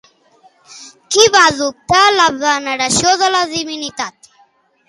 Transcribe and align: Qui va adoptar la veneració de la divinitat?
Qui 1.15 1.25
va 1.35 1.43
adoptar 1.51 2.01
la 2.15 2.27
veneració 2.39 3.15
de 3.25 3.31
la 3.37 3.47
divinitat? 3.55 4.33